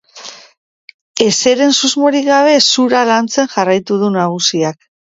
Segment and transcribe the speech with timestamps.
[1.27, 4.87] Ezeren susmorik gabe zura lantzen jarraitu du nagusiak.